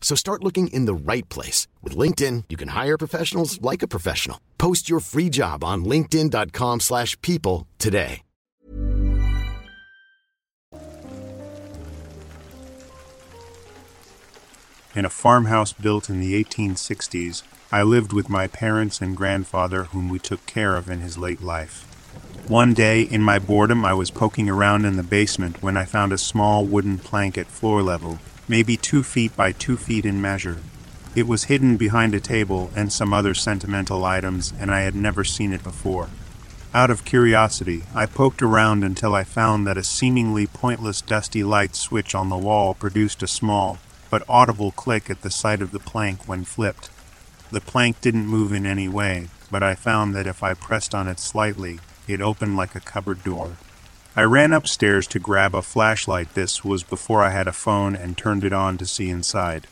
[0.00, 1.68] So start looking in the right place.
[1.82, 4.40] With LinkedIn, you can hire professionals like a professional.
[4.58, 8.22] Post your free job on linkedin.com slash people today.
[14.92, 20.08] In a farmhouse built in the 1860s, I lived with my parents and grandfather whom
[20.08, 21.86] we took care of in his late life.
[22.48, 26.12] One day, in my boredom, I was poking around in the basement when I found
[26.12, 28.18] a small wooden plank at floor level,
[28.50, 30.58] maybe two feet by two feet in measure.
[31.14, 35.22] It was hidden behind a table and some other sentimental items, and I had never
[35.22, 36.08] seen it before.
[36.74, 41.76] Out of curiosity, I poked around until I found that a seemingly pointless dusty light
[41.76, 43.78] switch on the wall produced a small,
[44.10, 46.90] but audible click at the side of the plank when flipped.
[47.52, 51.06] The plank didn't move in any way, but I found that if I pressed on
[51.06, 51.78] it slightly,
[52.08, 53.58] it opened like a cupboard door.
[54.16, 56.34] I ran upstairs to grab a flashlight.
[56.34, 59.68] This was before I had a phone and turned it on to see inside.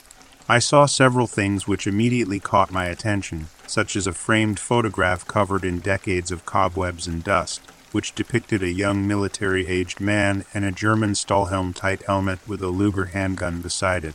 [0.48, 5.64] I saw several things which immediately caught my attention, such as a framed photograph covered
[5.64, 10.70] in decades of cobwebs and dust, which depicted a young military aged man and a
[10.70, 14.14] German Stahlhelm tight helmet with a Luger handgun beside it.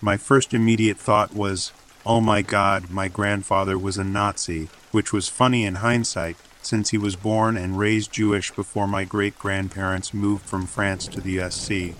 [0.00, 1.72] My first immediate thought was,
[2.04, 6.98] Oh my god, my grandfather was a Nazi, which was funny in hindsight, since he
[6.98, 11.94] was born and raised Jewish before my great grandparents moved from France to the USC,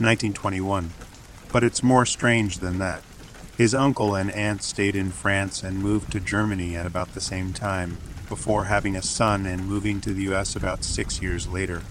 [0.00, 0.90] 1921.
[1.52, 3.02] But it's more strange than that.
[3.56, 7.52] His uncle and aunt stayed in France and moved to Germany at about the same
[7.52, 11.82] time, before having a son and moving to the US about six years later.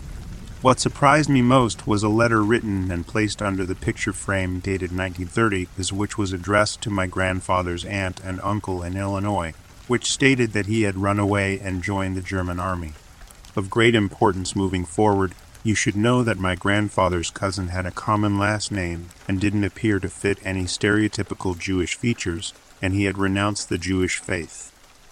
[0.62, 4.96] What surprised me most was a letter written and placed under the picture frame dated
[4.96, 9.54] 1930, which was addressed to my grandfather's aunt and uncle in Illinois,
[9.88, 12.94] which stated that he had run away and joined the German army.
[13.56, 18.38] Of great importance moving forward, you should know that my grandfather's cousin had a common
[18.38, 23.70] last name and didn't appear to fit any stereotypical Jewish features, and he had renounced
[23.70, 24.72] the Jewish faith.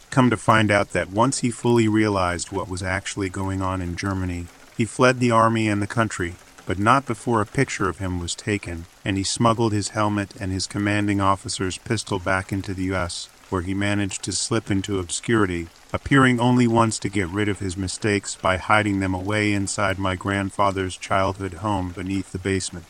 [0.09, 3.95] Come to find out that once he fully realized what was actually going on in
[3.95, 6.35] Germany, he fled the army and the country,
[6.65, 10.51] but not before a picture of him was taken, and he smuggled his helmet and
[10.51, 15.67] his commanding officer's pistol back into the U.S., where he managed to slip into obscurity,
[15.93, 20.15] appearing only once to get rid of his mistakes by hiding them away inside my
[20.15, 22.85] grandfather's childhood home beneath the basement.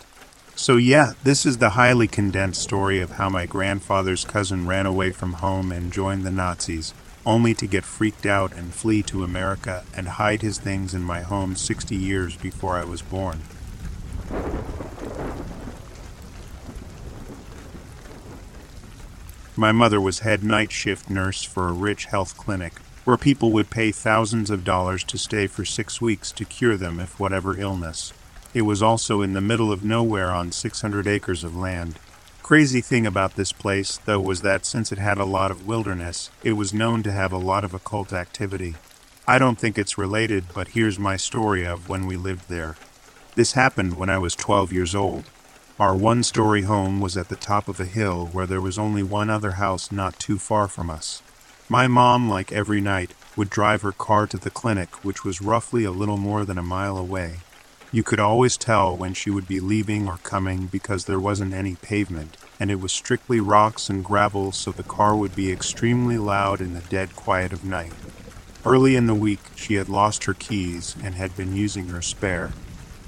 [0.56, 5.12] So, yeah, this is the highly condensed story of how my grandfather's cousin ran away
[5.12, 6.94] from home and joined the Nazis,
[7.26, 11.22] only to get freaked out and flee to America and hide his things in my
[11.22, 13.42] home 60 years before I was born.
[19.62, 23.70] My mother was head night shift nurse for a rich health clinic where people would
[23.70, 28.12] pay thousands of dollars to stay for six weeks to cure them of whatever illness.
[28.56, 32.00] It was also in the middle of nowhere on 600 acres of land.
[32.42, 36.32] Crazy thing about this place, though, was that since it had a lot of wilderness,
[36.44, 38.78] it was known to have a lot of occult activity.
[39.28, 42.78] I don't think it's related, but here's my story of when we lived there.
[43.36, 45.26] This happened when I was 12 years old.
[45.82, 49.02] Our one story home was at the top of a hill where there was only
[49.02, 51.24] one other house not too far from us.
[51.70, 55.84] My mom, like every night, would drive her car to the clinic, which was roughly
[55.84, 57.38] a little more than a mile away.
[57.92, 61.74] You could always tell when she would be leaving or coming because there wasn't any
[61.74, 66.62] pavement, and it was strictly rocks and gravel, so the car would be extremely loud
[66.62, 67.94] in the dead quiet of night.
[68.64, 72.52] Early in the week, she had lost her keys and had been using her spare.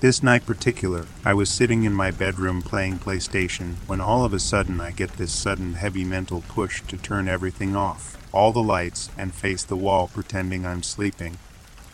[0.03, 4.39] This night particular, I was sitting in my bedroom playing PlayStation when all of a
[4.39, 9.09] sudden I get this sudden heavy mental push to turn everything off, all the lights,
[9.17, 11.37] and face the wall pretending I'm sleeping.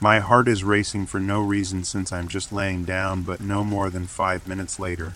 [0.02, 3.92] My heart is racing for no reason since I'm just laying down, but no more
[3.92, 5.14] than five minutes later.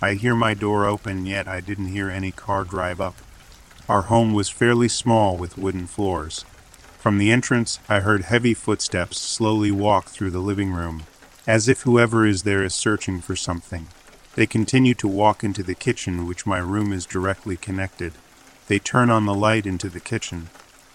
[0.00, 3.14] I hear my door open, yet I didn't hear any car drive up.
[3.88, 6.44] Our home was fairly small with wooden floors.
[6.98, 11.04] From the entrance, I heard heavy footsteps slowly walk through the living room,
[11.46, 13.88] as if whoever is there is searching for something.
[14.34, 18.12] They continue to walk into the kitchen, which my room is directly connected.
[18.68, 20.48] They turn on the light into the kitchen.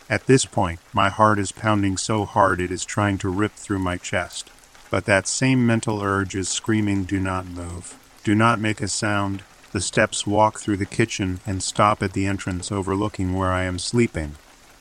[0.10, 3.80] At this point, my heart is pounding so hard it is trying to rip through
[3.80, 4.50] my chest.
[4.90, 7.96] But that same mental urge is screaming, Do not move.
[8.24, 9.44] Do not make a sound.
[9.74, 13.80] The steps walk through the kitchen and stop at the entrance overlooking where I am
[13.80, 14.36] sleeping.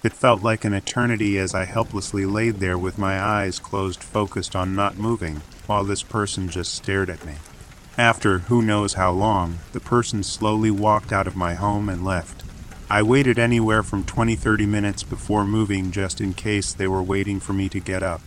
[0.05, 4.55] It felt like an eternity as I helplessly laid there with my eyes closed, focused
[4.55, 7.35] on not moving, while this person just stared at me.
[7.99, 12.43] After who knows how long, the person slowly walked out of my home and left.
[12.89, 17.41] I waited anywhere from 20 30 minutes before moving just in case they were waiting
[17.41, 18.21] for me to get up.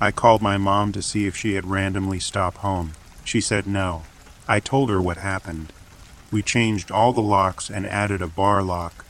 [0.00, 2.92] I called my mom to see if she had randomly stopped home.
[3.24, 4.02] She said no.
[4.46, 5.72] I told her what happened.
[6.30, 9.06] We changed all the locks and added a bar lock.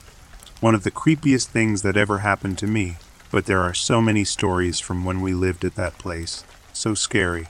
[0.61, 2.99] One of the creepiest things that ever happened to me,
[3.31, 6.45] but there are so many stories from when we lived at that place.
[6.73, 7.49] So scary.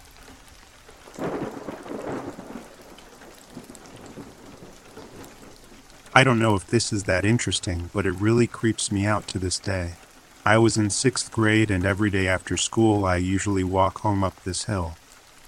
[6.16, 9.38] I don't know if this is that interesting, but it really creeps me out to
[9.38, 9.94] this day.
[10.44, 14.42] I was in sixth grade, and every day after school, I usually walk home up
[14.44, 14.96] this hill.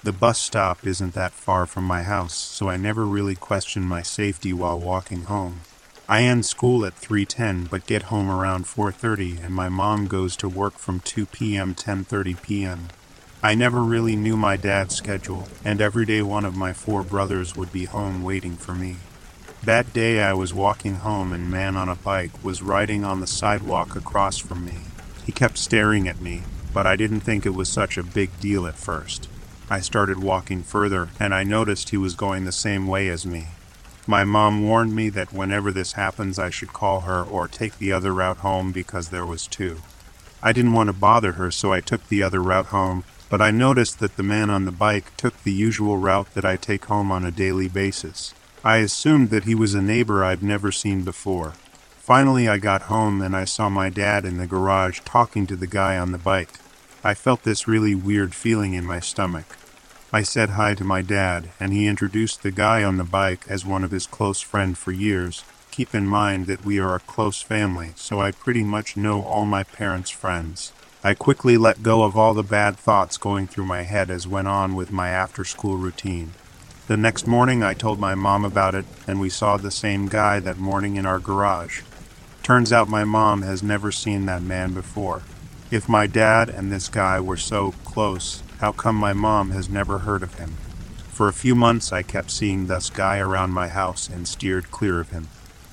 [0.03, 4.03] The bus stop isn't that far from my house, so I never really question my
[4.03, 5.63] safety while walking home.
[6.09, 10.49] I end school at 3:10 but get home around 4:30 and my mom goes to
[10.49, 11.75] work from 2 p.m.
[11.75, 12.89] 10:30 p.m.
[13.47, 17.55] I never really knew my dad's schedule, and every day one of my four brothers
[17.55, 18.97] would be home waiting for me.
[19.63, 23.27] That day I was walking home and man on a bike was riding on the
[23.29, 24.79] sidewalk across from me.
[25.25, 26.43] He kept staring at me,
[26.75, 29.29] but I didn't think it was such a big deal at first.
[29.71, 33.47] I started walking further and I noticed he was going the same way as me.
[34.09, 37.93] My mom warned me that whenever this happens I should call her or take the
[37.93, 39.83] other route home because there was two.
[40.43, 43.51] I didn't want to bother her so I took the other route home, but I
[43.51, 47.11] noticed that the man on the bike took the usual route that I take home
[47.11, 48.35] on a daily basis.
[48.65, 51.55] I assumed that he was a neighbor I'd never seen before.
[51.99, 55.67] Finally, I got home and I saw my dad in the garage talking to the
[55.67, 56.51] guy on the bike.
[57.03, 59.57] I felt this really weird feeling in my stomach.
[60.13, 63.67] I said hi to my dad, and he introduced the guy on the bike as
[63.67, 65.45] one of his close friends for years.
[65.73, 69.45] Keep in mind that we are a close family, so I pretty much know all
[69.45, 70.73] my parents' friends.
[71.07, 74.49] I quickly let go of all the bad thoughts going through my head as went
[74.49, 76.33] on with my after school routine.
[76.89, 80.41] The next morning, I told my mom about it, and we saw the same guy
[80.41, 81.83] that morning in our garage.
[82.43, 85.23] Turns out my mom has never seen that man before.
[85.71, 89.99] If my dad and this guy were so close, how come my mom has never
[89.99, 90.57] heard of him?
[91.13, 94.99] For a few months I kept seeing this guy around my house and steered clear
[94.99, 95.29] of him.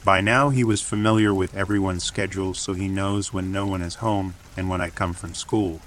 [0.06, 3.96] By now he was familiar with everyone's schedule, so he knows when no one is
[3.96, 5.80] home and when I come from school.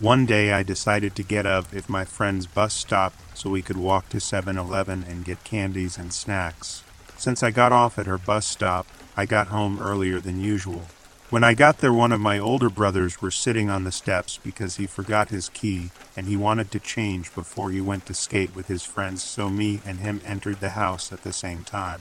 [0.00, 3.76] One day I decided to get up if my friend's bus stopped so we could
[3.76, 6.82] walk to 7 Eleven and get candies and snacks.
[7.16, 10.82] Since I got off at her bus stop, I got home earlier than usual.
[11.30, 14.76] When I got there, one of my older brothers were sitting on the steps because
[14.76, 18.66] he forgot his key and he wanted to change before he went to skate with
[18.66, 22.00] his friends, so me and him entered the house at the same time.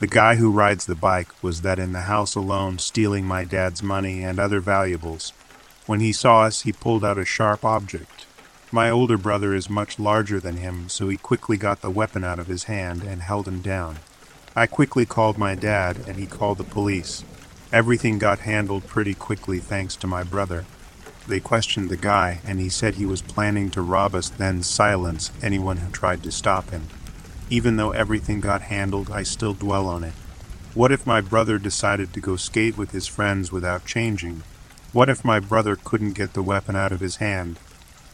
[0.00, 3.82] The guy who rides the bike was that in the house alone, stealing my dad's
[3.82, 5.34] money and other valuables.
[5.84, 8.24] When he saw us, he pulled out a sharp object.
[8.72, 12.38] My older brother is much larger than him, so he quickly got the weapon out
[12.38, 13.98] of his hand and held him down.
[14.56, 17.22] I quickly called my dad, and he called the police.
[17.70, 20.64] Everything got handled pretty quickly thanks to my brother.
[21.28, 25.30] They questioned the guy, and he said he was planning to rob us, then silence
[25.42, 26.86] anyone who tried to stop him.
[27.50, 30.14] Even though everything got handled, I still dwell on it.
[30.72, 34.44] What if my brother decided to go skate with his friends without changing?
[34.92, 37.58] What if my brother couldn't get the weapon out of his hand?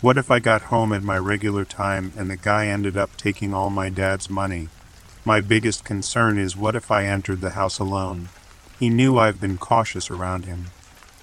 [0.01, 3.53] What if I got home at my regular time and the guy ended up taking
[3.53, 4.71] all my dad's money?
[5.23, 8.31] My biggest concern is what if I entered the house alone?
[8.79, 10.67] He knew I've been cautious around him.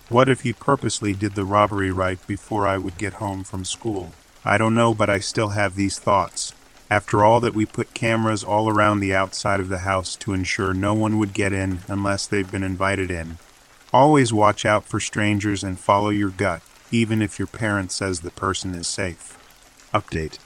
[0.10, 4.12] What if he purposely did the robbery right before I would get home from school?
[4.46, 6.54] I don't know, but I still have these thoughts.
[6.90, 10.74] After all that we put cameras all around the outside of the house to ensure
[10.74, 13.38] no one would get in unless they've been invited in.
[13.92, 16.62] Always watch out for strangers and follow your gut,
[16.92, 19.38] even if your parent says the person is safe.
[19.94, 20.38] Update.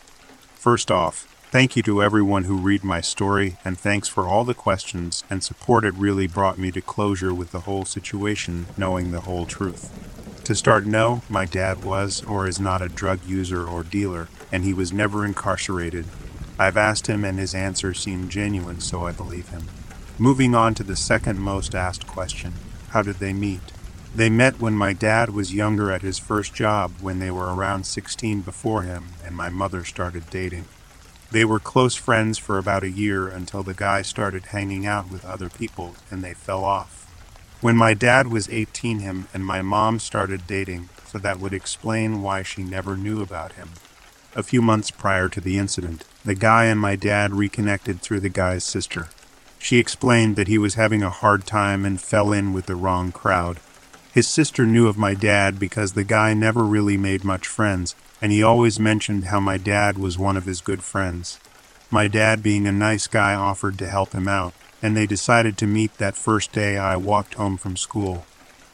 [0.56, 4.53] First off, Thank you to everyone who read my story, and thanks for all the
[4.53, 5.86] questions and support.
[5.86, 9.89] It really brought me to closure with the whole situation, knowing the whole truth.
[10.44, 14.65] To start, no, my dad was or is not a drug user or dealer, and
[14.65, 16.06] he was never incarcerated.
[16.60, 19.68] I've asked him, and his answer seemed genuine, so I believe him.
[20.18, 22.54] Moving on to the second most asked question
[22.90, 23.62] How did they meet?
[24.16, 27.86] They met when my dad was younger at his first job, when they were around
[27.86, 30.66] 16 before him, and my mother started dating.
[31.30, 35.26] They were close friends for about a year until the guy started hanging out with
[35.26, 37.04] other people and they fell off.
[37.60, 42.22] When my dad was 18 him and my mom started dating, so that would explain
[42.22, 43.70] why she never knew about him.
[44.38, 48.29] A few months prior to the incident, the guy and my dad reconnected through the
[48.29, 49.10] guy's sister.
[49.58, 53.12] She explained that he was having a hard time and fell in with the wrong
[53.12, 53.60] crowd.
[54.13, 58.32] His sister knew of my dad because the guy never really made much friends and
[58.32, 61.39] he always mentioned how my dad was one of his good friends.
[61.89, 64.53] My dad, being a nice guy, offered to help him out,
[64.84, 68.27] and they decided to meet that first day I walked home from school.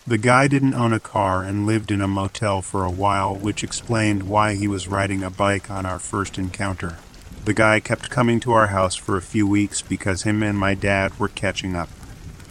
[0.06, 3.64] The guy didn't own a car and lived in a motel for a while, which
[3.64, 6.98] explained why he was riding a bike on our first encounter.
[7.46, 10.74] The guy kept coming to our house for a few weeks because him and my
[10.74, 11.88] dad were catching up.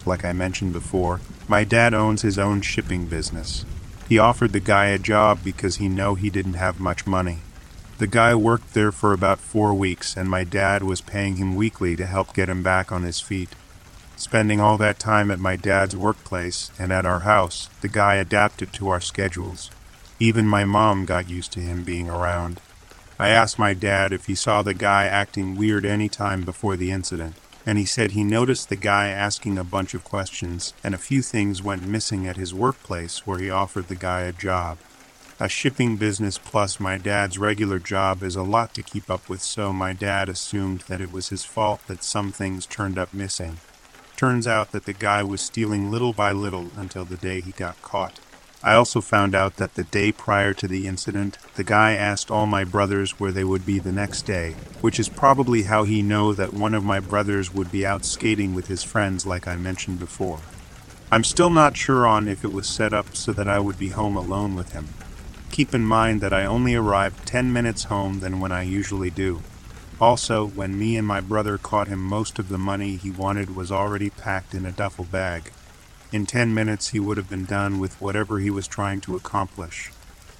[0.03, 3.65] Like I mentioned before, my dad owns his own shipping business.
[4.09, 7.39] He offered the guy a job because he knew he didn't have much money.
[7.99, 11.95] The guy worked there for about four weeks, and my dad was paying him weekly
[11.97, 13.49] to help get him back on his feet.
[14.15, 18.71] Spending all that time at my dad's workplace and at our house, the guy adapted
[18.73, 19.69] to our schedules.
[20.19, 22.61] Even my mom got used to him being around.
[23.19, 26.91] I asked my dad if he saw the guy acting weird any time before the
[26.91, 30.97] incident and he said he noticed the guy asking a bunch of questions, and a
[30.97, 34.77] few things went missing at his workplace where he offered the guy a job.
[35.39, 39.41] A shipping business plus my dad's regular job is a lot to keep up with,
[39.41, 43.57] so my dad assumed that it was his fault that some things turned up missing.
[44.23, 47.81] Turns out that the guy was stealing little by little until the day he got
[47.81, 48.21] caught.
[48.63, 52.45] I also found out that the day prior to the incident, the guy asked all
[52.45, 56.31] my brothers where they would be the next day, which is probably how he know
[56.31, 59.99] that one of my brothers would be out skating with his friends like I mentioned
[59.99, 60.39] before.
[61.11, 63.89] I'm still not sure on if it was set up so that I would be
[63.89, 64.87] home alone with him.
[65.51, 69.41] Keep in mind that I only arrived 10 minutes home than when I usually do.
[69.99, 73.71] Also, when me and my brother caught him most of the money he wanted was
[73.71, 75.51] already packed in a duffel bag.
[76.11, 79.91] In ten minutes, he would have been done with whatever he was trying to accomplish.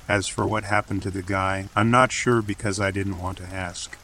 [0.08, 3.46] As for what happened to the guy, I'm not sure because I didn't want to
[3.46, 3.98] ask.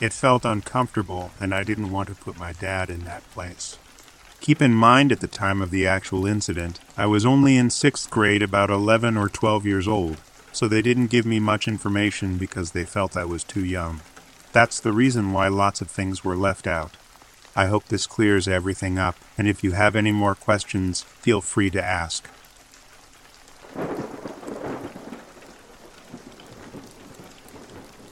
[0.00, 3.78] It felt uncomfortable, and I didn't want to put my dad in that place.
[4.40, 8.10] Keep in mind at the time of the actual incident, I was only in sixth
[8.10, 10.18] grade, about 11 or 12 years old,
[10.52, 14.02] so they didn't give me much information because they felt I was too young.
[14.56, 16.96] That's the reason why lots of things were left out.
[17.54, 21.68] I hope this clears everything up, and if you have any more questions, feel free
[21.68, 22.26] to ask.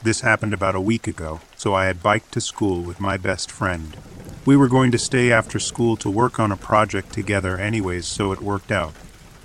[0.03, 3.51] This happened about a week ago, so I had biked to school with my best
[3.51, 3.97] friend.
[4.45, 8.33] We were going to stay after school to work on a project together anyways, so
[8.33, 8.93] it worked out.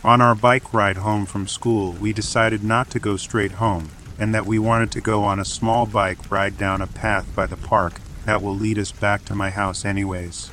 [0.03, 4.35] On our bike ride home from school, we decided not to go straight home, and
[4.35, 7.57] that we wanted to go on a small bike ride down a path by the
[7.57, 10.49] park that will lead us back to my house anyways.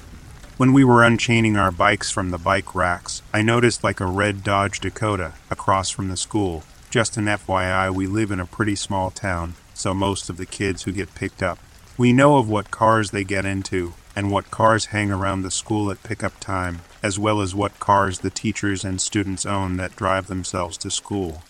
[0.56, 4.42] When we were unchaining our bikes from the bike racks, I noticed like a red
[4.42, 6.62] Dodge Dakota across from the school.
[6.88, 10.84] Just an FYI, we live in a pretty small town, so most of the kids
[10.84, 11.58] who get picked up,
[11.98, 15.90] we know of what cars they get into and what cars hang around the school
[15.90, 20.26] at pickup time, as well as what cars the teachers and students own that drive
[20.26, 21.42] themselves to school.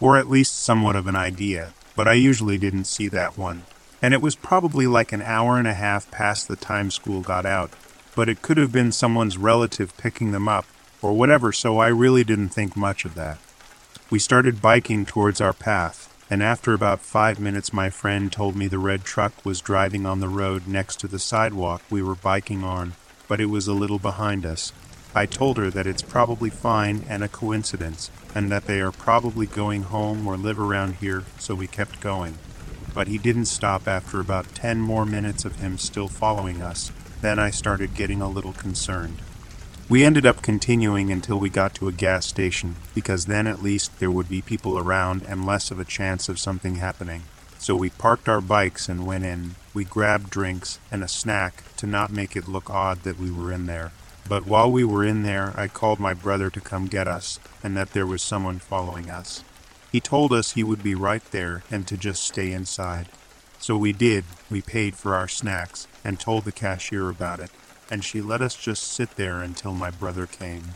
[0.00, 3.62] Or at least somewhat of an idea, but I usually didn't see that one.
[4.02, 7.46] And it was probably like an hour and a half past the time school got
[7.46, 7.70] out,
[8.14, 10.66] but it could have been someone's relative picking them up,
[11.00, 13.38] or whatever, so I really didn't think much of that.
[14.10, 18.68] We started biking towards our path, and after about five minutes, my friend told me
[18.68, 22.64] the red truck was driving on the road next to the sidewalk we were biking
[22.64, 22.94] on,
[23.28, 24.72] but it was a little behind us.
[25.16, 29.46] I told her that it's probably fine and a coincidence, and that they are probably
[29.46, 32.34] going home or live around here, so we kept going.
[32.92, 36.92] But he didn't stop after about ten more minutes of him still following us.
[37.22, 39.22] Then I started getting a little concerned.
[39.88, 43.98] We ended up continuing until we got to a gas station, because then at least
[44.00, 47.22] there would be people around and less of a chance of something happening.
[47.58, 49.54] So we parked our bikes and went in.
[49.72, 53.50] We grabbed drinks and a snack to not make it look odd that we were
[53.50, 53.92] in there.
[54.28, 57.76] But while we were in there, I called my brother to come get us, and
[57.76, 59.44] that there was someone following us.
[59.92, 63.08] He told us he would be right there and to just stay inside.
[63.58, 64.24] So we did.
[64.50, 67.50] We paid for our snacks and told the cashier about it
[67.90, 70.74] and she let us just sit there until my brother came.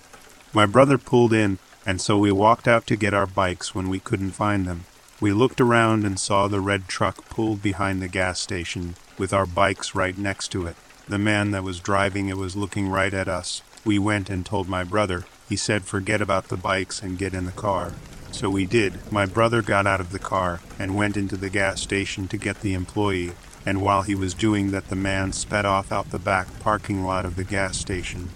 [0.52, 3.98] My brother pulled in, and so we walked out to get our bikes when we
[3.98, 4.84] couldn't find them.
[5.20, 9.46] We looked around and saw the red truck pulled behind the gas station, with our
[9.46, 10.76] bikes right next to it.
[11.10, 13.62] The man that was driving it was looking right at us.
[13.84, 15.26] We went and told my brother.
[15.46, 17.92] He said, Forget about the bikes and get in the car.
[18.32, 19.12] So we did.
[19.12, 22.62] My brother got out of the car and went into the gas station to get
[22.62, 23.32] the employee
[23.66, 27.26] and while he was doing that, the man sped off out the back parking lot
[27.26, 28.30] of the gas station.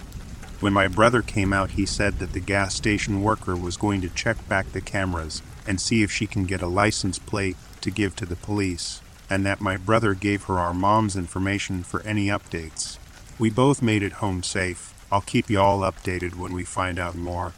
[0.60, 4.08] When my brother came out, he said that the gas station worker was going to
[4.08, 8.14] check back the cameras and see if she can get a license plate to give
[8.16, 9.00] to the police,
[9.35, 12.99] and that my brother gave her our mom's information for any updates.
[13.37, 14.94] We both made it home safe.
[15.11, 17.53] I'll keep you all updated when we find out more.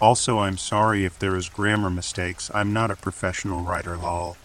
[0.00, 2.50] Also, I'm sorry if there is grammar mistakes.
[2.52, 4.36] I'm not a professional writer, lol.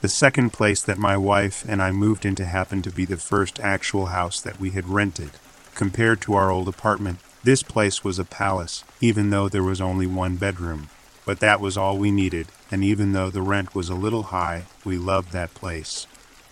[0.00, 3.60] The second place that my wife and I moved into happened to be the first
[3.60, 5.32] actual house that we had rented.
[5.74, 10.06] Compared to our old apartment, this place was a palace, even though there was only
[10.06, 10.88] one bedroom.
[11.24, 14.64] But that was all we needed, and even though the rent was a little high,
[14.84, 16.06] we loved that place.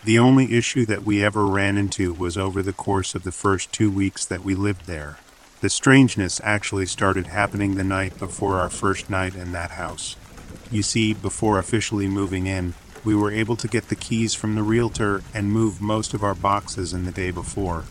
[0.05, 3.72] The only issue that we ever ran into was over the course of the first
[3.72, 5.18] two weeks that we lived there.
[5.61, 10.16] The strangeness actually started happening the night before our first night in that house.
[10.70, 12.74] You see, before officially moving in,
[13.05, 16.35] we were able to get the keys from the realtor and move most of our
[16.35, 17.85] boxes in the day before.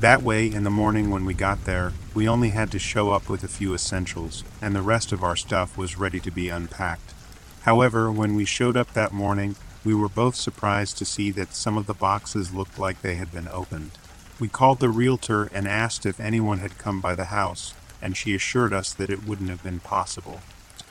[0.00, 3.30] That way, in the morning when we got there, we only had to show up
[3.30, 7.14] with a few essentials, and the rest of our stuff was ready to be unpacked.
[7.62, 9.56] However, when we showed up that morning,
[9.86, 13.32] we were both surprised to see that some of the boxes looked like they had
[13.32, 13.92] been opened.
[14.38, 18.34] We called the realtor and asked if anyone had come by the house, and she
[18.34, 20.42] assured us that it wouldn't have been possible.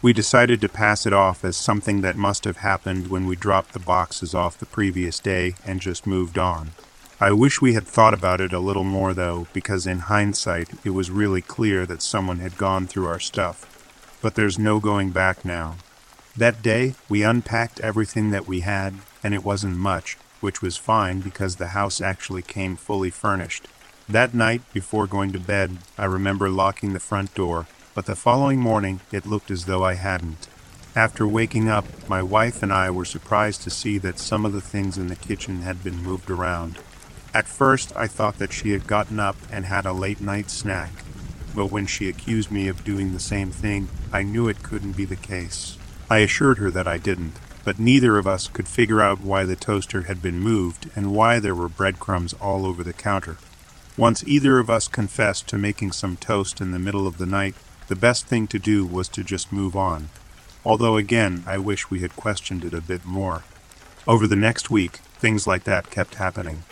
[0.01, 3.73] We decided to pass it off as something that must have happened when we dropped
[3.73, 6.71] the boxes off the previous day and just moved on.
[7.25, 10.91] I wish we had thought about it a little more, though, because in hindsight it
[10.91, 13.65] was really clear that someone had gone through our stuff.
[14.21, 15.77] But there's no going back now.
[16.37, 21.21] That day, we unpacked everything that we had, and it wasn't much, which was fine
[21.21, 23.67] because the house actually came fully furnished.
[24.07, 28.59] That night, before going to bed, I remember locking the front door but the following
[28.59, 30.47] morning it looked as though I hadn't.
[30.95, 34.61] After waking up, my wife and I were surprised to see that some of the
[34.61, 36.77] things in the kitchen had been moved around.
[37.35, 40.91] At first, I thought that she had gotten up and had a late night snack,
[41.53, 45.03] but when she accused me of doing the same thing, I knew it couldn't be
[45.03, 45.77] the case.
[46.09, 47.33] I assured her that I didn't,
[47.65, 51.39] but neither of us could figure out why the toaster had been moved and why
[51.39, 53.35] there were breadcrumbs all over the counter.
[53.97, 57.55] Once either of us confessed to making some toast in the middle of the night,
[57.89, 60.07] the best thing to do was to just move on.
[60.63, 63.43] Although again, I wish we had questioned it a bit more.
[64.07, 66.63] Over the next week, things like that kept happening.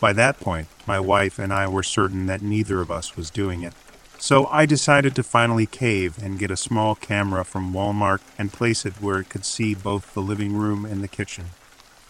[0.00, 3.62] By that point, my wife and I were certain that neither of us was doing
[3.62, 3.74] it.
[4.20, 8.84] So I decided to finally cave and get a small camera from Walmart and place
[8.84, 11.46] it where it could see both the living room and the kitchen.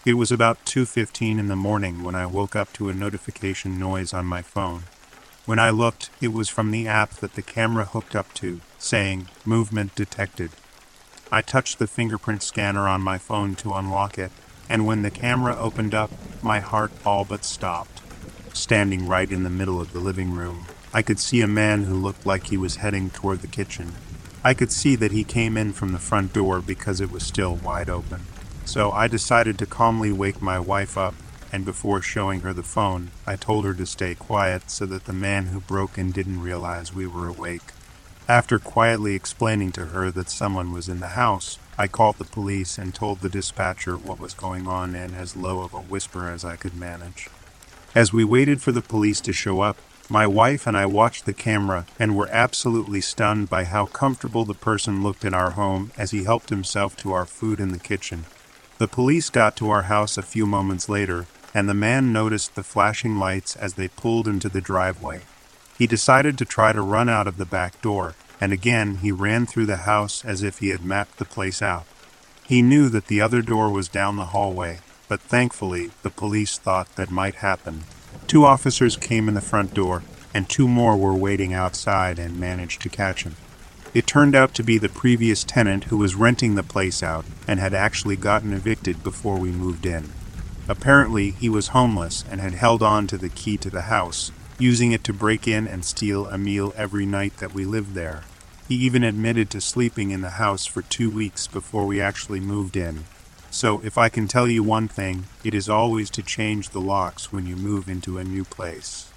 [0.05, 4.13] It was about 2:15 in the morning when I woke up to a notification noise
[4.13, 4.83] on my phone.
[5.45, 9.27] When I looked, it was from the app that the camera hooked up to, saying
[9.45, 10.51] movement detected.
[11.31, 14.31] I touched the fingerprint scanner on my phone to unlock it,
[14.67, 16.11] and when the camera opened up,
[16.43, 18.01] my heart all but stopped.
[18.53, 21.95] Standing right in the middle of the living room, I could see a man who
[21.95, 23.93] looked like he was heading toward the kitchen.
[24.43, 27.55] I could see that he came in from the front door because it was still
[27.55, 28.21] wide open.
[28.65, 31.15] So I decided to calmly wake my wife up
[31.51, 35.13] and before showing her the phone, I told her to stay quiet so that the
[35.13, 37.73] man who broke in didn't realize we were awake.
[38.27, 42.77] After quietly explaining to her that someone was in the house, I called the police
[42.77, 46.43] and told the dispatcher what was going on in as low of a whisper as
[46.43, 47.29] I could manage.
[47.95, 49.77] As we waited for the police to show up,
[50.09, 54.53] my wife and I watched the camera and were absolutely stunned by how comfortable the
[54.53, 58.25] person looked in our home as he helped himself to our food in the kitchen.
[58.77, 62.63] The police got to our house a few moments later and the man noticed the
[62.63, 65.21] flashing lights as they pulled into the driveway.
[65.77, 69.45] He decided to try to run out of the back door, and again he ran
[69.45, 71.85] through the house as if he had mapped the place out.
[72.45, 76.95] He knew that the other door was down the hallway, but thankfully the police thought
[76.95, 77.83] that might happen.
[78.27, 82.81] Two officers came in the front door, and two more were waiting outside and managed
[82.81, 83.35] to catch him.
[83.93, 87.59] It turned out to be the previous tenant who was renting the place out and
[87.59, 90.11] had actually gotten evicted before we moved in.
[90.67, 94.91] Apparently, he was homeless and had held on to the key to the house, using
[94.91, 98.23] it to break in and steal a meal every night that we lived there.
[98.67, 102.75] He even admitted to sleeping in the house for two weeks before we actually moved
[102.75, 103.05] in.
[103.49, 107.31] So, if I can tell you one thing, it is always to change the locks
[107.31, 109.11] when you move into a new place.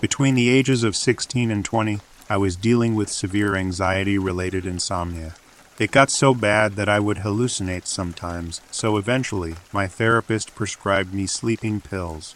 [0.00, 5.34] Between the ages of 16 and 20, I was dealing with severe anxiety related insomnia.
[5.80, 11.26] It got so bad that I would hallucinate sometimes, so eventually my therapist prescribed me
[11.26, 12.34] sleeping pills.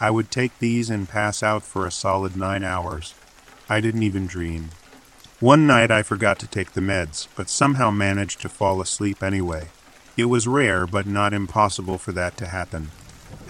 [0.00, 3.14] I would take these and pass out for a solid nine hours.
[3.68, 4.70] I didn't even dream.
[5.38, 9.68] One night I forgot to take the meds, but somehow managed to fall asleep anyway.
[10.16, 12.90] It was rare, but not impossible for that to happen.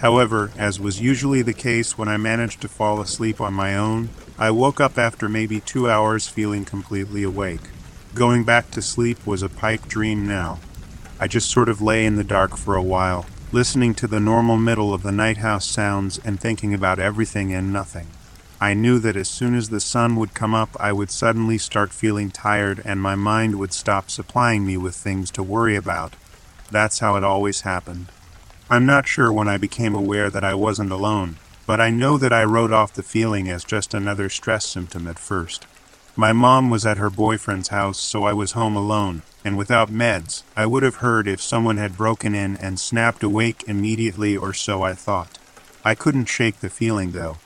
[0.01, 4.09] However, as was usually the case when I managed to fall asleep on my own,
[4.37, 7.61] I woke up after maybe two hours feeling completely awake.
[8.13, 10.59] Going back to sleep was a pipe dream now.
[11.17, 14.57] I just sort of lay in the dark for a while, listening to the normal
[14.57, 18.07] middle of the night house sounds and thinking about everything and nothing.
[18.59, 21.93] I knew that as soon as the sun would come up, I would suddenly start
[21.93, 26.17] feeling tired and my mind would stop supplying me with things to worry about.
[26.69, 28.07] That's how it always happened.
[28.69, 32.33] I'm not sure when I became aware that I wasn't alone, but I know that
[32.33, 35.65] I wrote off the feeling as just another stress symptom at first.
[36.15, 40.43] My mom was at her boyfriend's house, so I was home alone, and without meds,
[40.57, 44.83] I would have heard if someone had broken in and snapped awake immediately, or so
[44.83, 45.39] I thought.
[45.85, 47.37] I couldn't shake the feeling, though.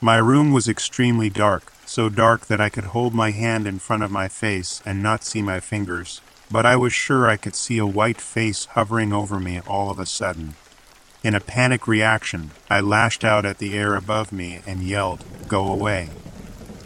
[0.00, 4.04] My room was extremely dark, so dark that I could hold my hand in front
[4.04, 7.78] of my face and not see my fingers, but I was sure I could see
[7.78, 10.54] a white face hovering over me all of a sudden.
[11.24, 15.72] In a panic reaction, I lashed out at the air above me and yelled, Go
[15.72, 16.10] away.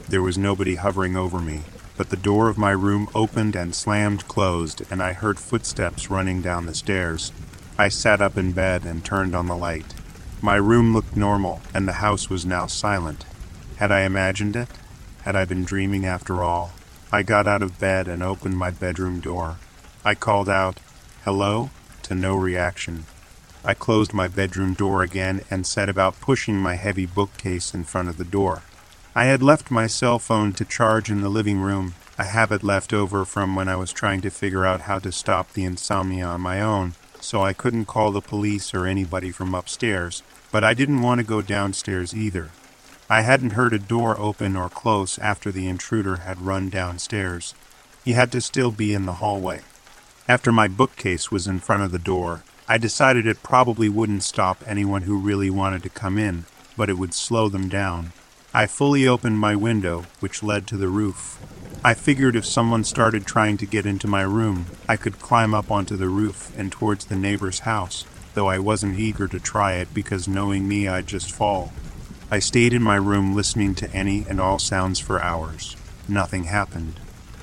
[0.08, 1.62] There was nobody hovering over me,
[1.96, 6.40] but the door of my room opened and slammed closed, and I heard footsteps running
[6.42, 7.32] down the stairs.
[7.76, 9.94] I sat up in bed and turned on the light.
[10.40, 13.24] My room looked normal, and the house was now silent.
[13.78, 14.68] Had I imagined it?
[15.22, 16.70] Had I been dreaming after all?
[17.10, 19.56] I got out of bed and opened my bedroom door.
[20.04, 20.78] I called out,
[21.24, 21.70] Hello?
[22.02, 23.06] to no reaction.
[23.64, 28.08] I closed my bedroom door again and set about pushing my heavy bookcase in front
[28.08, 28.62] of the door.
[29.16, 32.92] I had left my cell phone to charge in the living room, a habit left
[32.92, 36.42] over from when I was trying to figure out how to stop the insomnia on
[36.42, 41.00] my own, so I couldn't call the police or anybody from upstairs, but I didn't
[41.00, 42.50] want to go downstairs either.
[43.08, 47.54] I hadn't heard a door open or close after the intruder had run downstairs.
[48.04, 49.62] He had to still be in the hallway.
[50.28, 54.62] After my bookcase was in front of the door, I decided it probably wouldn't stop
[54.66, 56.44] anyone who really wanted to come in,
[56.76, 58.12] but it would slow them down.
[58.56, 61.38] I fully opened my window, which led to the roof.
[61.84, 65.70] I figured if someone started trying to get into my room, I could climb up
[65.70, 69.92] onto the roof and towards the neighbor's house, though I wasn't eager to try it
[69.92, 71.70] because knowing me, I'd just fall.
[72.30, 75.76] I stayed in my room listening to any and all sounds for hours.
[76.08, 76.98] Nothing happened.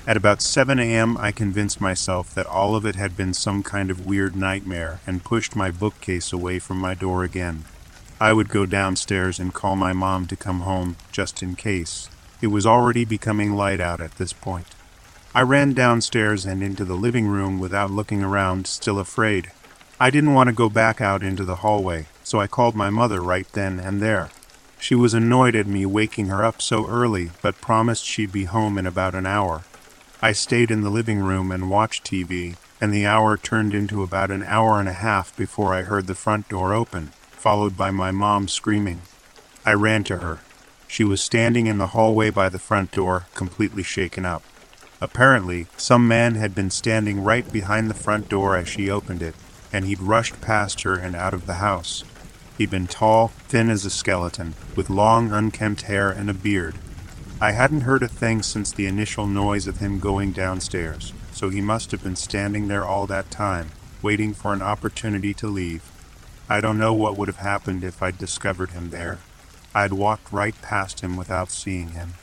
[0.08, 3.88] At about 7 a.m., I convinced myself that all of it had been some kind
[3.88, 7.66] of weird nightmare and pushed my bookcase away from my door again.
[8.24, 12.08] I would go downstairs and call my mom to come home just in case.
[12.40, 14.68] It was already becoming light out at this point.
[15.34, 19.52] I ran downstairs and into the living room without looking around, still afraid.
[20.00, 23.20] I didn't want to go back out into the hallway, so I called my mother
[23.20, 24.30] right then and there.
[24.78, 28.78] She was annoyed at me waking her up so early, but promised she'd be home
[28.78, 29.64] in about an hour.
[30.22, 34.30] I stayed in the living room and watched TV, and the hour turned into about
[34.30, 37.12] an hour and a half before I heard the front door open,
[37.44, 39.02] followed by my mom screaming.
[39.66, 40.38] I ran to her.
[40.88, 44.42] She was standing in the hallway by the front door, completely shaken up.
[44.98, 49.34] Apparently, some man had been standing right behind the front door as she opened it,
[49.74, 52.02] and he'd rushed past her and out of the house.
[52.56, 56.76] He'd been tall, thin as a skeleton, with long, unkempt hair and a beard.
[57.42, 61.60] I hadn't heard a thing since the initial noise of him going downstairs, so he
[61.60, 63.68] must have been standing there all that time,
[64.00, 65.90] waiting for an opportunity to leave.
[66.48, 69.18] I don't know what would have happened if I'd discovered him there.
[69.74, 72.14] I'd walked right past him without seeing him.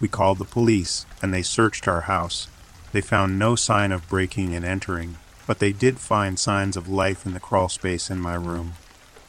[0.00, 2.48] We called the police, and they searched our house.
[2.90, 7.24] They found no sign of breaking and entering, but they did find signs of life
[7.24, 8.72] in the crawl space in my room.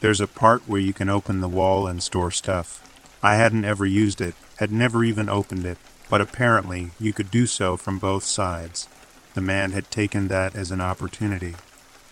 [0.00, 2.82] There's a part where you can open the wall and store stuff.
[3.22, 5.78] I hadn't ever used it, had never even opened it,
[6.10, 8.88] but apparently you could do so from both sides.
[9.34, 11.54] The man had taken that as an opportunity.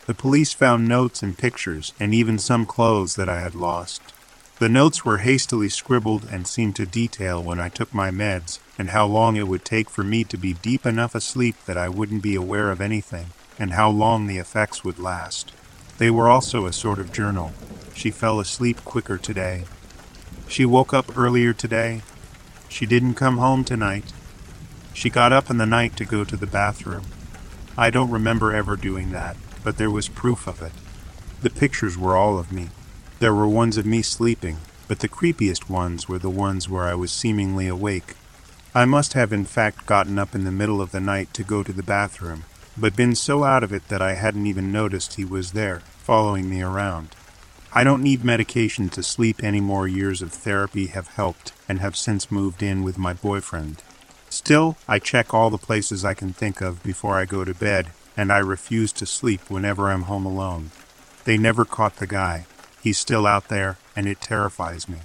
[0.07, 4.03] The police found notes and pictures, and even some clothes that I had lost.
[4.59, 8.91] The notes were hastily scribbled and seemed to detail when I took my meds and
[8.91, 12.23] how long it would take for me to be deep enough asleep that I wouldn't
[12.23, 13.27] be aware of anything,
[13.59, 15.53] and how long the effects would last.
[15.99, 17.53] They were also a sort of journal.
[17.95, 19.65] She fell asleep quicker today.
[20.49, 22.03] She woke up earlier today.
[22.69, 24.12] She didn't come home tonight.
[24.95, 27.05] She got up in the night to go to the bathroom.
[27.77, 30.72] I don't remember ever doing that, but there was proof of it.
[31.42, 32.68] The pictures were all of me.
[33.18, 36.94] There were ones of me sleeping, but the creepiest ones were the ones where I
[36.94, 38.14] was seemingly awake.
[38.75, 41.62] I must have in fact gotten up in the middle of the night to go
[41.62, 42.44] to the bathroom,
[42.77, 46.48] but been so out of it that I hadn't even noticed he was there, following
[46.48, 47.14] me around.
[47.75, 51.96] I don't need medication to sleep any more years of therapy have helped and have
[51.96, 53.83] since moved in with my boyfriend.
[54.29, 57.92] Still, I check all the places I can think of before I go to bed,
[58.16, 60.70] and I refuse to sleep whenever I'm home alone.
[61.25, 62.46] They never caught the guy.
[62.83, 64.98] He's still out there, and it terrifies me.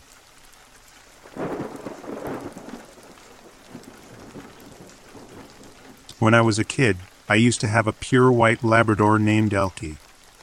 [6.20, 6.98] When I was a kid,
[7.30, 9.98] I used to have a pure white Labrador named Elkie.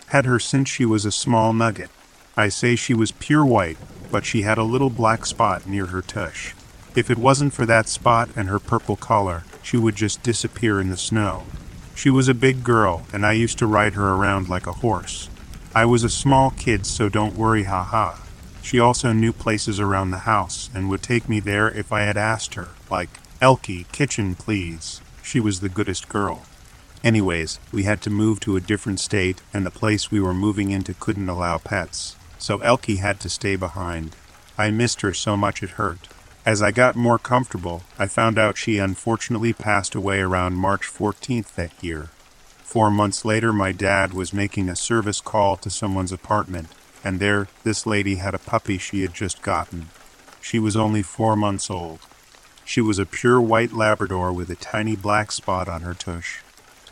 [0.09, 1.91] Had her since she was a small nugget.
[2.37, 3.79] I say she was pure white,
[4.13, 6.55] but she had a little black spot near her tush.
[6.95, 10.91] If it wasn't for that spot and her purple collar, she would just disappear in
[10.91, 11.45] the snow.
[11.95, 15.29] She was a big girl, and I used to ride her around like a horse.
[15.75, 18.17] I was a small kid, so don't worry, haha.
[18.63, 22.17] She also knew places around the house and would take me there if I had
[22.17, 25.01] asked her, like, Elkie, kitchen, please.
[25.23, 26.43] She was the goodest girl.
[27.03, 30.71] Anyways, we had to move to a different state, and the place we were moving
[30.71, 34.15] into couldn't allow pets so Elkie had to stay behind.
[34.59, 36.09] I missed her so much it hurt.
[36.47, 41.55] As I got more comfortable, I found out she unfortunately passed away around March 14th
[41.55, 42.11] that year.
[42.63, 46.69] Four months later, my dad was making a service call to someone's apartment,
[47.03, 49.89] and there this lady had a puppy she had just gotten.
[50.43, 52.01] She was only four months old.
[52.67, 56.41] She was a pure white Labrador with a tiny black spot on her tush.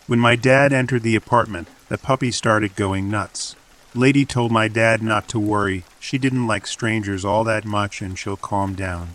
[0.06, 3.54] When my dad entered the apartment, the puppy started going nuts.
[3.94, 5.84] Lady told my dad not to worry.
[6.00, 9.10] She didn't like strangers all that much and she'll calm down.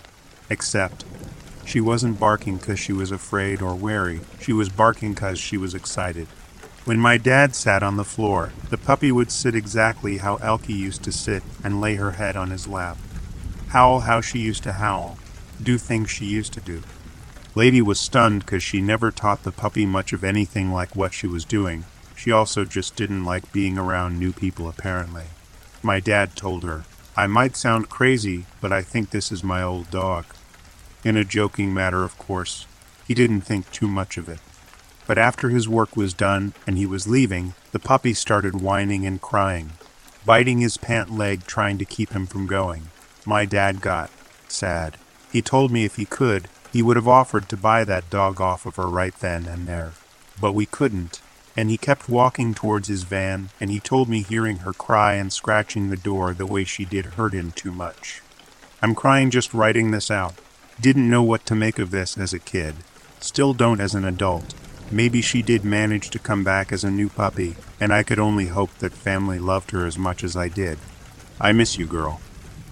[0.49, 1.03] Except,
[1.65, 4.21] she wasn't barking 'cause she was afraid or wary.
[4.39, 6.27] She was barking 'cause she was excited.
[6.85, 11.03] When my dad sat on the floor, the puppy would sit exactly how Elkie used
[11.03, 12.97] to sit and lay her head on his lap.
[13.69, 15.17] Howl how she used to howl.
[15.61, 16.83] Do things she used to do.
[17.53, 21.27] Lady was stunned 'cause she never taught the puppy much of anything like what she
[21.27, 21.83] was doing.
[22.15, 25.25] She also just didn't like being around new people, apparently.
[25.83, 26.85] My dad told her,
[27.17, 30.25] I might sound crazy, but I think this is my old dog.
[31.03, 32.65] In a joking matter, of course.
[33.07, 34.39] He didn't think too much of it.
[35.05, 39.21] But after his work was done and he was leaving, the puppy started whining and
[39.21, 39.71] crying,
[40.25, 42.89] biting his pant leg, trying to keep him from going.
[43.25, 44.11] My dad got
[44.49, 44.97] sad.
[45.31, 48.65] He told me if he could, he would have offered to buy that dog off
[48.65, 49.93] of her right then and there.
[50.39, 51.21] But we couldn't,
[51.55, 55.31] and he kept walking towards his van, and he told me hearing her cry and
[55.31, 58.21] scratching the door the way she did hurt him too much.
[58.81, 60.35] I'm crying just writing this out.
[60.79, 62.75] Didn't know what to make of this as a kid.
[63.19, 64.53] Still don't as an adult.
[64.91, 68.47] Maybe she did manage to come back as a new puppy, and I could only
[68.47, 70.77] hope that family loved her as much as I did.
[71.41, 72.21] I miss you, girl.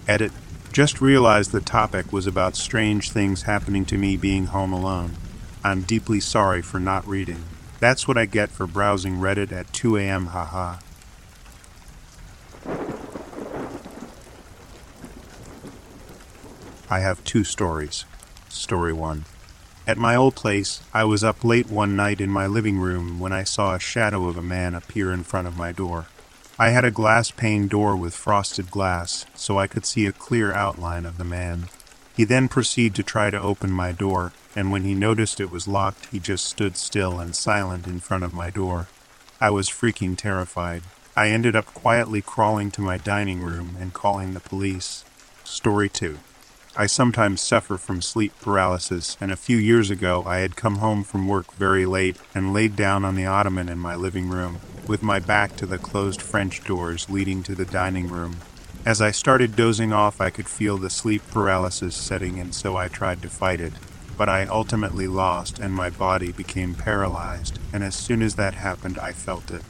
[0.06, 0.32] Edit.
[0.72, 5.16] Just realized the topic was about strange things happening to me being home alone.
[5.64, 7.42] I'm deeply sorry for not reading.
[7.80, 10.26] That's what I get for browsing Reddit at 2 a.m.
[10.26, 10.76] haha.
[16.88, 18.04] I have two stories.
[18.48, 19.24] Story 1.
[19.88, 23.32] At my old place, I was up late one night in my living room when
[23.32, 26.06] I saw a shadow of a man appear in front of my door.
[26.60, 30.52] I had a glass pane door with frosted glass, so I could see a clear
[30.52, 31.68] outline of the man.
[32.16, 35.66] He then proceeded to try to open my door, and when he noticed it was
[35.66, 38.86] locked, he just stood still and silent in front of my door.
[39.40, 40.84] I was freaking terrified.
[41.16, 45.04] I ended up quietly crawling to my dining room and calling the police.
[45.42, 46.18] Story 2.
[46.78, 51.04] I sometimes suffer from sleep paralysis, and a few years ago I had come home
[51.04, 55.02] from work very late and laid down on the ottoman in my living room, with
[55.02, 58.36] my back to the closed French doors leading to the dining room.
[58.84, 62.88] As I started dozing off, I could feel the sleep paralysis setting in, so I
[62.88, 63.72] tried to fight it.
[64.18, 68.98] But I ultimately lost, and my body became paralyzed, and as soon as that happened,
[68.98, 69.64] I felt it.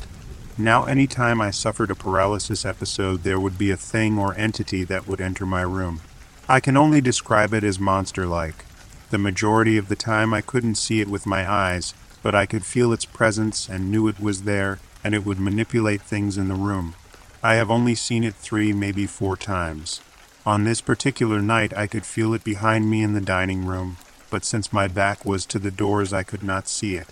[0.59, 4.83] Now, any time I suffered a paralysis episode, there would be a thing or entity
[4.85, 6.01] that would enter my room.
[6.49, 8.65] I can only describe it as monster like.
[9.11, 12.65] The majority of the time I couldn't see it with my eyes, but I could
[12.65, 16.55] feel its presence and knew it was there, and it would manipulate things in the
[16.55, 16.95] room.
[17.43, 20.01] I have only seen it three, maybe four times.
[20.45, 23.97] On this particular night, I could feel it behind me in the dining room,
[24.31, 27.09] but since my back was to the doors, I could not see it.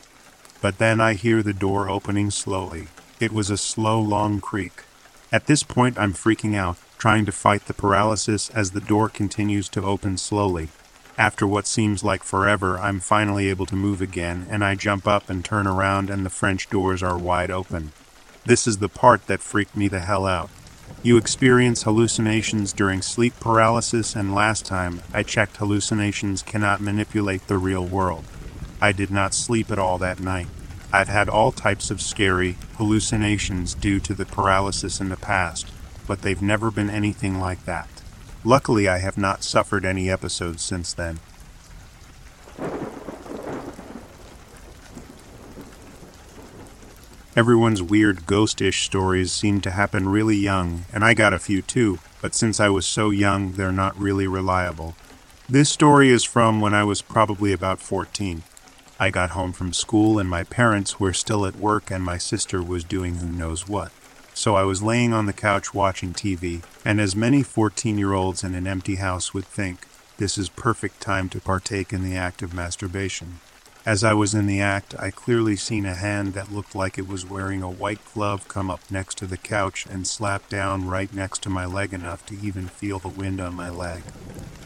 [0.60, 2.86] But then I hear the door opening slowly.
[3.18, 4.84] It was a slow, long creak.
[5.32, 9.68] At this point, I'm freaking out trying to fight the paralysis as the door continues
[9.68, 10.68] to open slowly.
[11.18, 15.28] After what seems like forever, I'm finally able to move again, and I jump up
[15.28, 17.92] and turn around, and the French doors are wide open.
[18.46, 20.48] This is the part that freaked me the hell out.
[21.02, 27.58] You experience hallucinations during sleep paralysis, and last time I checked, hallucinations cannot manipulate the
[27.58, 28.24] real world.
[28.80, 30.48] I did not sleep at all that night.
[30.90, 35.70] I've had all types of scary hallucinations due to the paralysis in the past,
[36.06, 37.88] but they've never been anything like that.
[38.44, 41.18] Luckily, I have not suffered any episodes since then.
[47.36, 51.98] Everyone's weird ghostish stories seem to happen really young, and I got a few too,
[52.22, 54.94] but since I was so young, they're not really reliable.
[55.48, 58.44] This story is from when I was probably about 14.
[59.00, 62.62] I got home from school, and my parents were still at work, and my sister
[62.62, 63.90] was doing who knows what.
[64.36, 68.42] So I was laying on the couch watching TV, and as many 14 year olds
[68.42, 69.86] in an empty house would think,
[70.18, 73.38] this is perfect time to partake in the act of masturbation.
[73.86, 77.06] As I was in the act, I clearly seen a hand that looked like it
[77.06, 81.12] was wearing a white glove come up next to the couch and slap down right
[81.14, 84.02] next to my leg enough to even feel the wind on my leg.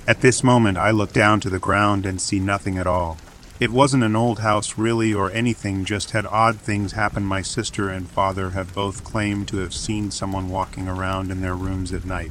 [0.06, 3.18] At this moment, I look down to the ground and see nothing at all.
[3.60, 7.24] It wasn't an old house really or anything, just had odd things happen.
[7.24, 11.56] My sister and father have both claimed to have seen someone walking around in their
[11.56, 12.30] rooms at night.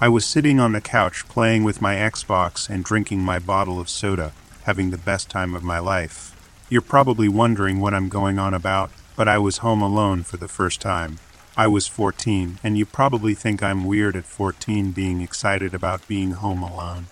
[0.00, 3.90] I was sitting on the couch playing with my Xbox and drinking my bottle of
[3.90, 6.34] soda, having the best time of my life.
[6.70, 10.48] You're probably wondering what I'm going on about, but I was home alone for the
[10.48, 11.18] first time.
[11.56, 16.32] I was 14, and you probably think I'm weird at 14 being excited about being
[16.32, 17.06] home alone.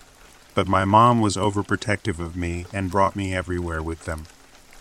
[0.53, 4.25] But my mom was overprotective of me and brought me everywhere with them.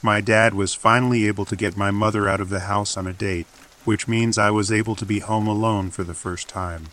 [0.03, 3.13] My dad was finally able to get my mother out of the house on a
[3.13, 3.47] date,
[3.85, 6.87] which means I was able to be home alone for the first time.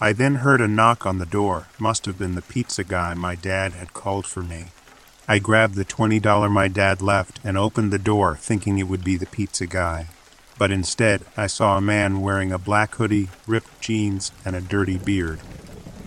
[0.00, 3.34] I then heard a knock on the door, must have been the pizza guy my
[3.34, 4.66] dad had called for me.
[5.26, 9.16] I grabbed the $20 my dad left and opened the door, thinking it would be
[9.16, 10.06] the pizza guy
[10.62, 14.96] but instead I saw a man wearing a black hoodie, ripped jeans, and a dirty
[14.96, 15.40] beard.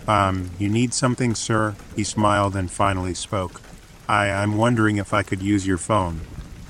[0.08, 1.76] Um, you need something, sir?
[1.94, 3.60] He smiled and finally spoke.
[4.08, 6.22] I, I'm wondering if I could use your phone.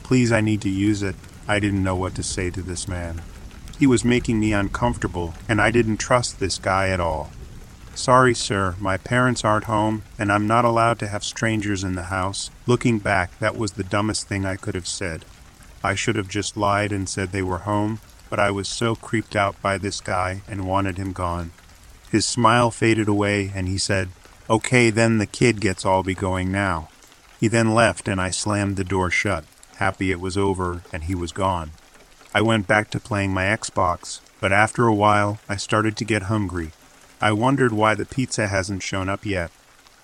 [0.02, 1.14] Please, I need to use it.
[1.46, 3.22] I didn't know what to say to this man.
[3.78, 7.30] He was making me uncomfortable, and I didn't trust this guy at all.
[7.94, 12.10] Sorry, sir, my parents aren't home, and I'm not allowed to have strangers in the
[12.10, 12.50] house.
[12.66, 15.24] Looking back, that was the dumbest thing I could have said.
[15.86, 19.36] I should have just lied and said they were home, but I was so creeped
[19.36, 21.52] out by this guy and wanted him gone.
[22.10, 24.08] His smile faded away, and he said,
[24.50, 26.88] Okay, then the kid gets all be going now.
[27.38, 29.44] He then left, and I slammed the door shut,
[29.76, 31.70] happy it was over and he was gone.
[32.34, 36.24] I went back to playing my Xbox, but after a while I started to get
[36.24, 36.72] hungry.
[37.20, 39.52] I wondered why the pizza hasn't shown up yet.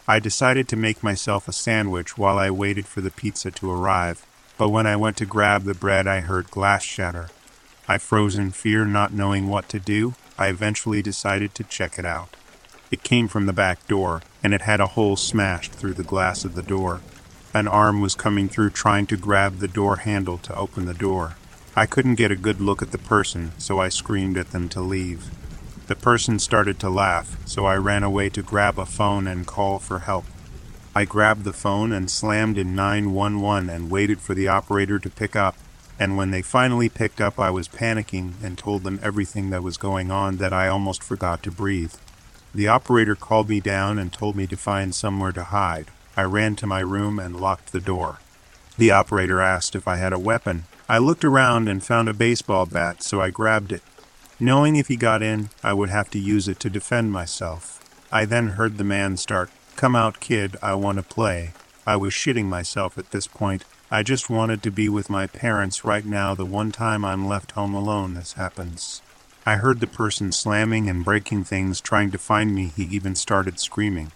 [0.06, 4.24] I decided to make myself a sandwich while I waited for the pizza to arrive,
[4.58, 7.28] but when I went to grab the bread, I heard glass shatter.
[7.88, 10.14] I froze in fear, not knowing what to do.
[10.38, 12.36] I eventually decided to check it out.
[12.90, 16.44] It came from the back door, and it had a hole smashed through the glass
[16.44, 17.00] of the door.
[17.54, 21.36] An arm was coming through trying to grab the door handle to open the door.
[21.74, 24.80] I couldn't get a good look at the person, so I screamed at them to
[24.80, 25.30] leave.
[25.86, 29.78] The person started to laugh, so I ran away to grab a phone and call
[29.78, 30.24] for help.
[30.94, 35.34] I grabbed the phone and slammed in 911 and waited for the operator to pick
[35.34, 35.56] up.
[35.98, 39.78] And when they finally picked up, I was panicking and told them everything that was
[39.78, 41.94] going on that I almost forgot to breathe.
[42.54, 45.86] The operator called me down and told me to find somewhere to hide.
[46.14, 48.18] I ran to my room and locked the door.
[48.76, 50.64] The operator asked if I had a weapon.
[50.88, 53.82] I looked around and found a baseball bat, so I grabbed it.
[54.38, 57.78] Knowing if he got in, I would have to use it to defend myself.
[58.12, 59.50] I then heard the man start,
[59.82, 61.54] Come out, kid, I want to play.
[61.84, 63.64] I was shitting myself at this point.
[63.90, 67.50] I just wanted to be with my parents right now, the one time I'm left
[67.50, 69.02] home alone this happens.
[69.44, 72.70] I heard the person slamming and breaking things, trying to find me.
[72.76, 74.12] He even started screaming.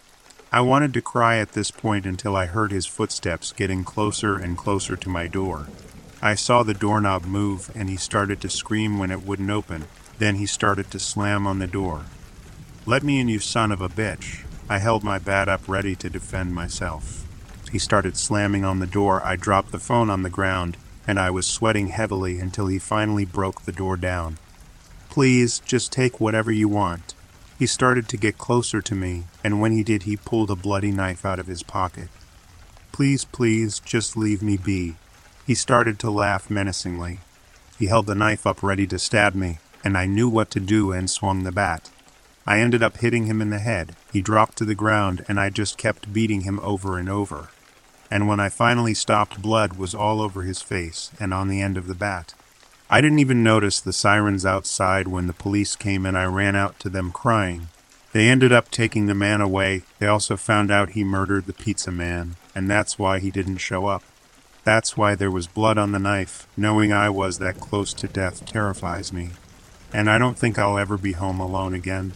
[0.52, 4.56] I wanted to cry at this point until I heard his footsteps getting closer and
[4.56, 5.66] closer to my door.
[6.22, 9.86] I saw the doorknob move and he started to scream when it wouldn't open.
[10.20, 12.04] Then he started to slam on the door.
[12.86, 14.45] Let me in, you son of a bitch.
[14.68, 17.24] I held my bat up ready to defend myself.
[17.70, 19.24] He started slamming on the door.
[19.24, 23.24] I dropped the phone on the ground and I was sweating heavily until he finally
[23.24, 24.38] broke the door down.
[25.08, 27.14] Please, just take whatever you want.
[27.58, 30.90] He started to get closer to me, and when he did, he pulled a bloody
[30.90, 32.08] knife out of his pocket.
[32.92, 34.96] Please, please, just leave me be.
[35.46, 37.20] He started to laugh menacingly.
[37.78, 40.92] He held the knife up ready to stab me, and I knew what to do
[40.92, 41.90] and swung the bat.
[42.46, 43.96] I ended up hitting him in the head.
[44.12, 47.48] He dropped to the ground, and I just kept beating him over and over.
[48.10, 51.76] And when I finally stopped, blood was all over his face and on the end
[51.76, 52.34] of the bat.
[52.88, 56.78] I didn't even notice the sirens outside when the police came and I ran out
[56.80, 57.68] to them crying.
[58.12, 59.82] They ended up taking the man away.
[59.98, 63.86] They also found out he murdered the pizza man, and that's why he didn't show
[63.86, 64.04] up.
[64.62, 66.46] That's why there was blood on the knife.
[66.56, 69.30] Knowing I was that close to death terrifies me.
[69.92, 72.12] And I don't think I'll ever be home alone again.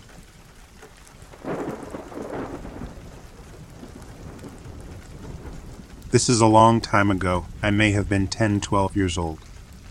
[6.11, 7.47] This is a long time ago.
[7.63, 9.39] I may have been 10, 12 years old.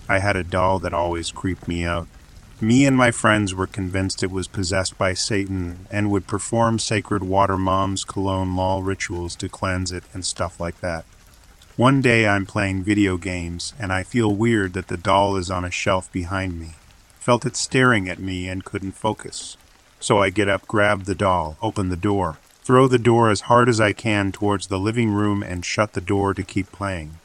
[0.09, 2.09] I had a doll that always creeped me out.
[2.59, 7.23] Me and my friends were convinced it was possessed by Satan and would perform sacred
[7.23, 11.05] water moms cologne law rituals to cleanse it and stuff like that.
[11.77, 15.63] One day I'm playing video games and I feel weird that the doll is on
[15.63, 16.71] a shelf behind me.
[17.21, 19.55] Felt it staring at me and couldn't focus.
[20.01, 22.39] So I get up, grab the doll, open the door,
[22.69, 25.99] throw the door as hard as I can towards the living room and shut the
[25.99, 27.17] door to keep playing.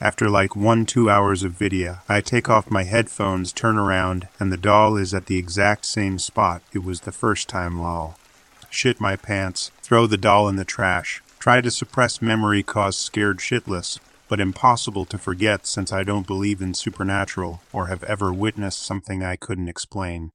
[0.00, 4.50] After like one, two hours of video, I take off my headphones, turn around, and
[4.50, 8.16] the doll is at the exact same spot it was the first time lol.
[8.70, 13.36] Shit my pants, throw the doll in the trash, try to suppress memory cause scared
[13.36, 18.82] shitless, but impossible to forget since I don't believe in supernatural or have ever witnessed
[18.82, 20.30] something I couldn't explain.